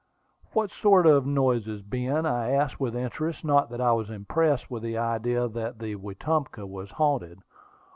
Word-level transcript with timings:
"What 0.53 0.71
sort 0.71 1.05
of 1.05 1.27
noises, 1.27 1.83
Ben?" 1.83 2.25
I 2.25 2.49
asked 2.49 2.79
with 2.79 2.95
interest, 2.95 3.45
not 3.45 3.69
that 3.69 3.79
I 3.79 3.91
was 3.91 4.09
impressed 4.09 4.71
with 4.71 4.81
the 4.81 4.97
idea 4.97 5.47
that 5.47 5.77
the 5.77 5.93
Wetumpka 5.93 6.65
was 6.65 6.89
haunted. 6.89 7.37